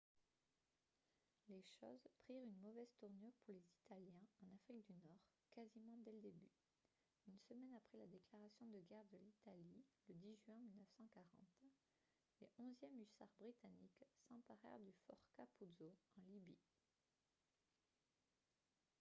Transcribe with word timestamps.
les 1.47 1.61
choses 1.61 2.07
prirent 2.23 2.41
une 2.41 2.59
mauvaise 2.59 2.91
tournure 2.99 3.33
pour 3.45 3.53
les 3.53 3.63
italiens 3.83 4.25
en 4.41 4.51
afrique 4.51 4.83
du 4.87 4.93
nord 4.95 5.19
quasiment 5.51 5.95
dès 5.99 6.11
le 6.13 6.21
début 6.21 6.49
une 7.27 7.37
semaine 7.47 7.75
après 7.77 7.99
la 7.99 8.07
déclaration 8.07 8.65
de 8.69 8.79
guerre 8.81 9.05
de 9.11 9.17
l'italie 9.19 9.83
le 10.09 10.15
10 10.15 10.37
juin 10.43 10.57
1940 10.57 11.47
les 12.41 12.49
11e 12.57 12.99
hussards 12.99 13.35
britanniques 13.39 14.07
s'emparèrent 14.27 14.79
du 14.79 14.91
fort 15.05 15.21
capuzzo 15.35 15.95
en 16.17 16.21
libye 16.23 16.57